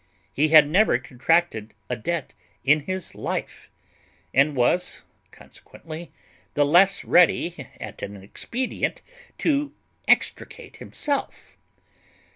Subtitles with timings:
[0.33, 3.69] He had never contracted a debt in his life,
[4.33, 6.11] and was consequently
[6.55, 9.03] the less ready at an expedient
[9.37, 9.73] to
[10.07, 11.55] extricate himself.